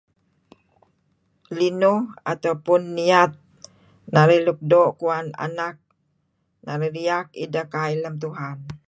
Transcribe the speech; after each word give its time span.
Linuh 1.55 2.01
atau 2.31 2.53
pun 2.65 2.81
niyat 2.97 3.31
narih 4.13 4.41
luk 4.45 4.59
doo' 4.71 4.93
kuwan 4.99 5.27
anak 5.45 5.75
narih 6.65 6.91
riyak 6.95 7.27
ideh 7.43 7.67
kail 7.73 7.97
lem 8.03 8.15
Tuhan. 8.23 8.57